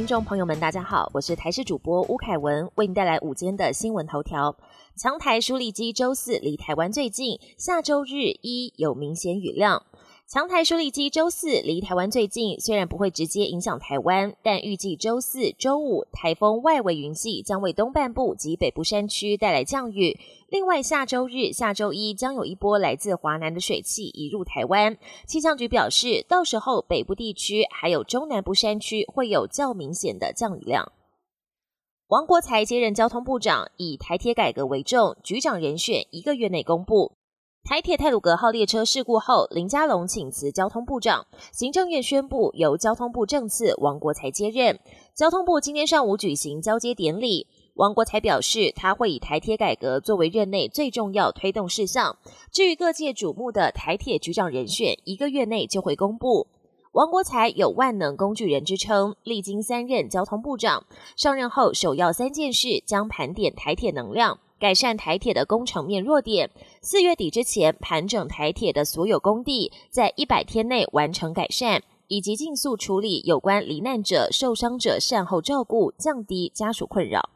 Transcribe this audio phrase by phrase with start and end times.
[0.00, 4.56] 听众朋友们，大家好，我是台视主播吴凯文，为您带来午间的新闻头条。
[4.96, 9.82] 强台梳理机周四离台湾最近，下周日一有明显雨量。
[10.32, 20.16] 强台梳理机周四离台湾最近，虽然不会直接影响台湾，但预计周四、周五台风外围云系将为东半部及北部山区带来降雨。
[20.48, 24.96] 另外，下周日、下周一将有一波来自华南的水汽移入台湾。
[25.26, 30.92] 气象局表示，到时候北部地区还有中南部山区会有较明显的降雨量。
[32.06, 37.16] 王国才接任交通部长，以台铁改革为重，局长人选一个月内公布。
[37.62, 44.80] 台铁泰鲁格号列车事故后，林佳龙请辞交通部长，行政院宣布由交通部政次王国才接任。
[45.14, 52.16] 交通部今天上午举行交接典礼，王国才表示，他会以台铁改革作为任内最重要推动事项。
[52.50, 56.48] 至于各界瞩目的台铁局长人选，一个月内就会公布。
[56.92, 60.84] 王国才有万能工具人之称，历经三任交通部长，
[61.16, 64.40] 上任后首要三件事将盘点台铁能量。
[64.60, 66.50] 改善台铁的工程面弱点，
[66.82, 77.30] 四月底之前盘整台铁的所有工地，在一百天内完成改善，以及尽速处理有关罹难者、受伤者善后照顾，降低家属困扰。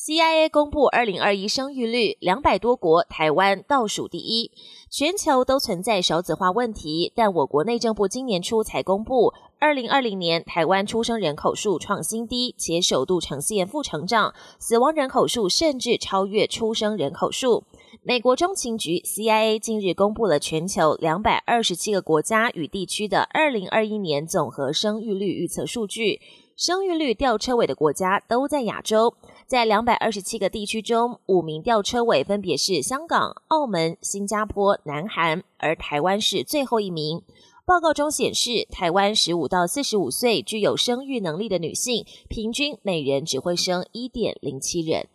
[0.00, 4.52] CIA 公布二零二一生育率，两百多国，台湾倒数第一。
[4.88, 17.64] 全球都存在少子化问题，但我国内政部今年初才公布，二零二零年台湾出生人口数创新低，且首度呈现负成长，死亡人口数甚至超越出生人口数。
[18.04, 26.20] 美国中情局 CIA 近日公布了全球两百二十七个国家与地区的二零二一年总和生育率预测数据。
[26.56, 29.14] 生育率吊车尾的国家都在亚洲，
[29.48, 37.22] 在两百二十七个地区中，五名吊车尾分别是香港、澳门、新加坡、南韩，而台湾是最后一名。
[37.64, 45.08] 报告中显示，台湾十五到四十五岁具有生育能力的女性，平均每人只会生一点零七人。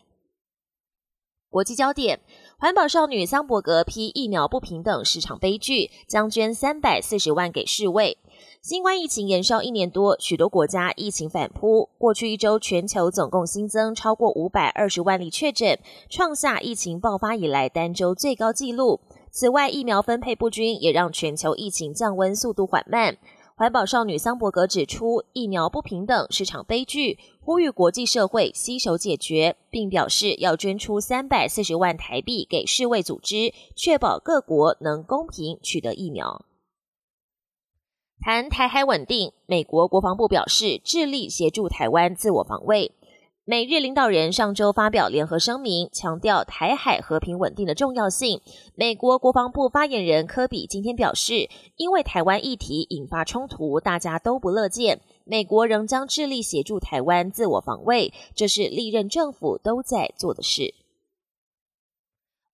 [1.52, 2.20] 国际焦点：
[2.58, 8.18] 环保少女桑伯格批疫苗不平等市场悲剧，将捐三百四十万给世卫。
[8.62, 11.90] 新冠疫情延烧一年多，许多国家疫情反扑。
[11.98, 19.02] 过去一周，全球总共新增超过五百二十万例确诊，创下疫情爆发以来单周最高纪录。
[19.32, 23.18] 此外，疫苗分配不均也让全球疫情降温速度缓慢。
[23.56, 36.46] 环保少女桑伯格指出，疫苗不平等是场悲剧，呼吁国际社会携手解决，并表示要捐出三百四十万台币给世卫组织，确保各国能公平取得疫苗。
[38.26, 42.94] 谈台海稳定，美国国防部表示致力协助台湾自我防卫。
[43.44, 48.40] 美日领导人上周发表联合声明，强调台海和平稳定的重要性。
[48.76, 55.02] 美国国防部发言人科比今天表示，因为台湾议题引发冲突，大家都不乐见。
[55.26, 60.74] 美国仍将致力协助台湾自我防卫，这是历任政府都在做的事。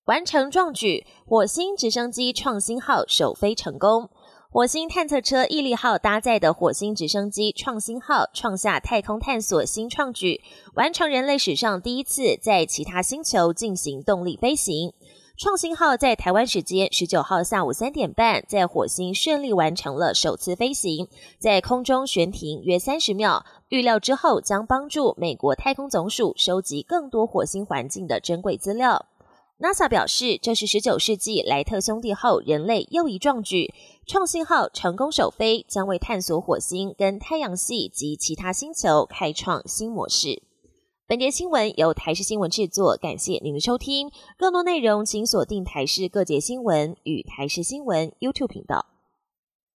[0.05, 4.09] 完成壮举，火星直升机创新号首飞成功。
[4.51, 10.41] 火星探测车毅力号搭载的火星直升机创新号创下太空探索新创举，
[10.73, 14.91] 完成人类史上第一次在其他星球进行动力飞行。
[15.37, 21.07] 创新号在台湾时间十九号下午三点半，在火星顺利完成了首次飞行，
[21.37, 29.05] 在空中悬停约三十秒，预料之后将帮助美国太空总署收集更多火星环境的珍贵资料。
[29.61, 33.73] NASA 表示，这是十九世纪莱特兄弟后人类又一壮举。
[34.07, 40.41] 创新号成功首飞，将为探索火星跟太阳系及其他星球开创新模式。
[41.05, 44.09] 本节新闻由台视新闻制作，感谢您的收听。
[44.37, 48.85] 更多内容请锁定台视各节新闻与台视新闻 YouTube 频道。